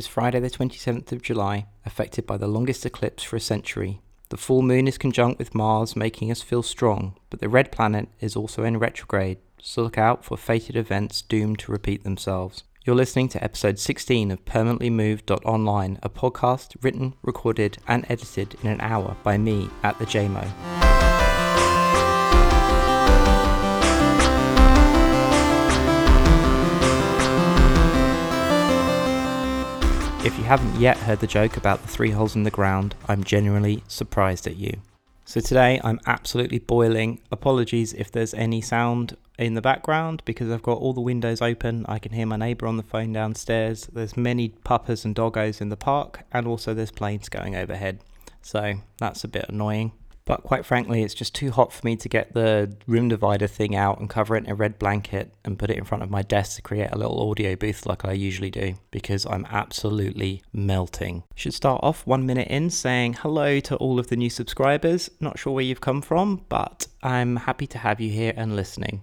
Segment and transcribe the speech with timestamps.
[0.00, 4.00] It's Friday, the 27th of July, affected by the longest eclipse for a century.
[4.30, 8.08] The full moon is conjunct with Mars, making us feel strong, but the red planet
[8.18, 12.64] is also in retrograde, so look out for fated events doomed to repeat themselves.
[12.82, 14.40] You're listening to episode 16 of
[15.44, 20.79] Online, a podcast written, recorded, and edited in an hour by me at the Jaymo.
[30.22, 33.24] If you haven't yet heard the joke about the three holes in the ground, I'm
[33.24, 34.82] genuinely surprised at you.
[35.24, 37.20] So today I'm absolutely boiling.
[37.32, 41.86] Apologies if there's any sound in the background because I've got all the windows open.
[41.88, 43.88] I can hear my neighbour on the phone downstairs.
[43.90, 48.00] There's many puppers and doggos in the park, and also there's planes going overhead.
[48.42, 49.92] So that's a bit annoying.
[50.30, 53.74] But quite frankly, it's just too hot for me to get the room divider thing
[53.74, 56.22] out and cover it in a red blanket and put it in front of my
[56.22, 61.24] desk to create a little audio booth like I usually do because I'm absolutely melting.
[61.34, 65.10] Should start off one minute in saying hello to all of the new subscribers.
[65.18, 69.02] Not sure where you've come from, but I'm happy to have you here and listening.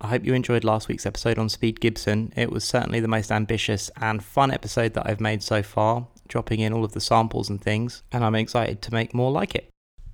[0.00, 2.32] I hope you enjoyed last week's episode on Speed Gibson.
[2.36, 6.60] It was certainly the most ambitious and fun episode that I've made so far, dropping
[6.60, 9.68] in all of the samples and things, and I'm excited to make more like it.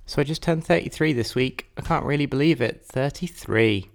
[0.07, 1.71] So I just turned 33 this week.
[1.77, 2.85] I can't really believe it.
[2.85, 3.89] 33.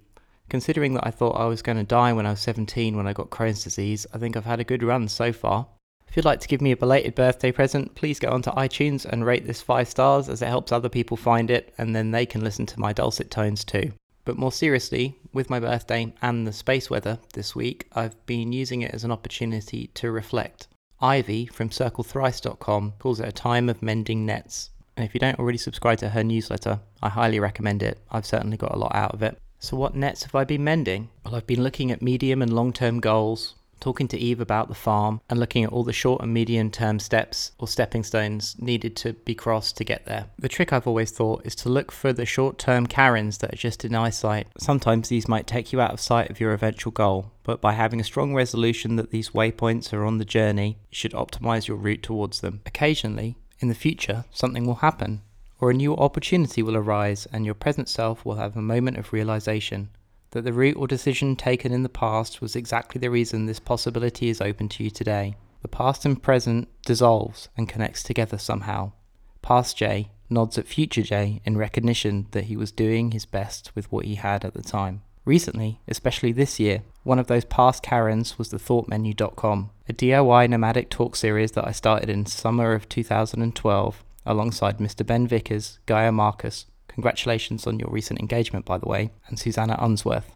[0.49, 3.13] Considering that I thought I was going to die when I was 17 when I
[3.13, 5.67] got Crohn's disease, I think I've had a good run so far.
[6.09, 9.25] If you'd like to give me a belated birthday present, please go onto iTunes and
[9.25, 12.43] rate this 5 stars as it helps other people find it and then they can
[12.43, 13.93] listen to my dulcet tones too.
[14.25, 18.81] But more seriously, with my birthday and the space weather this week, I've been using
[18.81, 20.67] it as an opportunity to reflect.
[20.99, 24.71] Ivy from CircleThrice.com calls it a time of mending nets.
[24.97, 27.99] And if you don't already subscribe to her newsletter, I highly recommend it.
[28.11, 29.37] I've certainly got a lot out of it.
[29.59, 31.09] So, what nets have I been mending?
[31.23, 34.75] Well, I've been looking at medium and long term goals, talking to Eve about the
[34.75, 38.95] farm, and looking at all the short and medium term steps or stepping stones needed
[38.97, 40.25] to be crossed to get there.
[40.39, 43.57] The trick I've always thought is to look for the short term cairns that are
[43.57, 44.47] just in eyesight.
[44.57, 47.99] Sometimes these might take you out of sight of your eventual goal, but by having
[47.99, 52.01] a strong resolution that these waypoints are on the journey, you should optimize your route
[52.01, 52.61] towards them.
[52.65, 55.21] Occasionally, in the future, something will happen,
[55.59, 59.13] or a new opportunity will arise, and your present self will have a moment of
[59.13, 59.89] realization
[60.31, 64.29] that the route or decision taken in the past was exactly the reason this possibility
[64.29, 65.35] is open to you today.
[65.61, 68.93] The past and present dissolves and connects together somehow.
[69.41, 73.91] Past J nods at future J in recognition that he was doing his best with
[73.91, 75.01] what he had at the time.
[75.25, 80.89] Recently, especially this year, one of those past cairns was the ThoughtMenu.com, a DIY nomadic
[80.89, 85.05] talk series that I started in summer of 2012 alongside Mr.
[85.05, 86.67] Ben Vickers, Gaia Marcus.
[86.87, 90.35] Congratulations on your recent engagement, by the way, and Susanna Unsworth.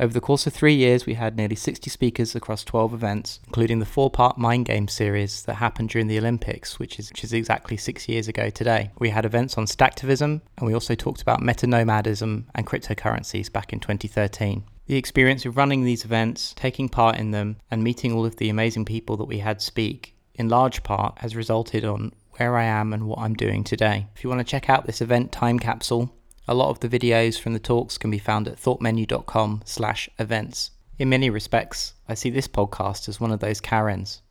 [0.00, 3.80] Over the course of three years, we had nearly 60 speakers across 12 events, including
[3.80, 7.34] the four part Mind Game series that happened during the Olympics, which is, which is
[7.34, 8.90] exactly six years ago today.
[8.98, 13.74] We had events on stacktivism, and we also talked about meta nomadism and cryptocurrencies back
[13.74, 14.64] in 2013.
[14.90, 18.48] The experience of running these events, taking part in them, and meeting all of the
[18.48, 22.92] amazing people that we had speak, in large part, has resulted on where I am
[22.92, 24.08] and what I'm doing today.
[24.16, 26.12] If you want to check out this event time capsule,
[26.48, 30.72] a lot of the videos from the talks can be found at thoughtmenu.com slash events.
[30.98, 34.22] In many respects, I see this podcast as one of those cairns.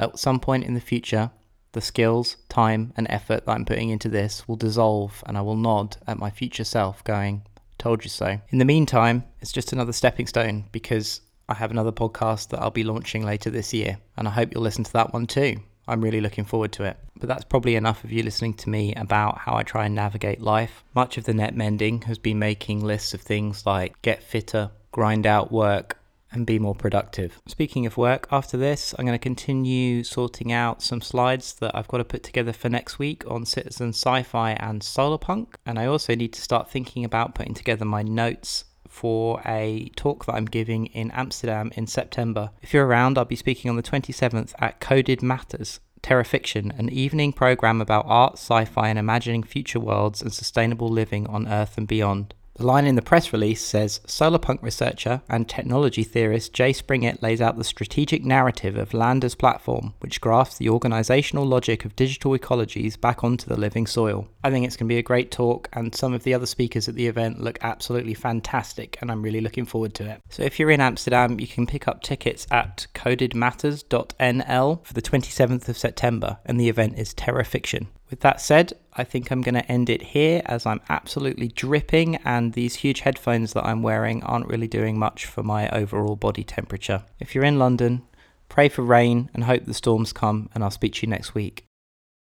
[0.00, 1.32] At some point in the future,
[1.72, 5.54] the skills, time, and effort that I'm putting into this will dissolve and I will
[5.54, 7.42] nod at my future self going,
[7.78, 8.38] told you so.
[8.50, 12.70] In the meantime, it's just another stepping stone because I have another podcast that I'll
[12.70, 15.60] be launching later this year and I hope you'll listen to that one too.
[15.88, 16.98] I'm really looking forward to it.
[17.16, 20.40] But that's probably enough of you listening to me about how I try and navigate
[20.40, 20.84] life.
[20.94, 25.26] Much of the net mending has been making lists of things like get fitter, grind
[25.26, 25.97] out work,
[26.32, 27.40] and be more productive.
[27.46, 31.88] Speaking of work, after this, I'm going to continue sorting out some slides that I've
[31.88, 35.54] got to put together for next week on citizen sci fi and solarpunk.
[35.64, 40.26] And I also need to start thinking about putting together my notes for a talk
[40.26, 42.50] that I'm giving in Amsterdam in September.
[42.62, 45.80] If you're around, I'll be speaking on the 27th at Coded Matters.
[46.00, 50.88] Terra Fiction, an evening program about art, sci fi, and imagining future worlds and sustainable
[50.88, 52.34] living on Earth and beyond.
[52.58, 57.40] The line in the press release says Solarpunk researcher and technology theorist Jay Springett lays
[57.40, 63.00] out the strategic narrative of Lander's platform, which grafts the organizational logic of digital ecologies
[63.00, 64.26] back onto the living soil.
[64.42, 66.88] I think it's going to be a great talk, and some of the other speakers
[66.88, 70.20] at the event look absolutely fantastic, and I'm really looking forward to it.
[70.28, 75.68] So if you're in Amsterdam, you can pick up tickets at codedmatters.nl for the 27th
[75.68, 77.86] of September, and the event is Terra Fiction.
[78.10, 82.16] With that said, I think I'm going to end it here as I'm absolutely dripping
[82.16, 86.42] and these huge headphones that I'm wearing aren't really doing much for my overall body
[86.42, 87.04] temperature.
[87.20, 88.02] If you're in London,
[88.48, 91.67] Pray for rain and hope the storms come, and I'll speak to you next week.